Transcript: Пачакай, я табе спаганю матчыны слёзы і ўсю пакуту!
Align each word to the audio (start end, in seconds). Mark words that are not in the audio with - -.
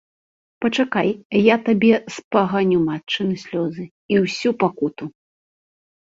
Пачакай, 0.63 1.09
я 1.47 1.57
табе 1.67 1.91
спаганю 2.15 2.79
матчыны 2.87 3.35
слёзы 3.43 3.85
і 4.15 4.17
ўсю 4.23 4.49
пакуту! 4.65 5.03